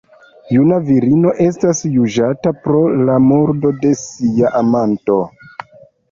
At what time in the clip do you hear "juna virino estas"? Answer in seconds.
0.53-1.81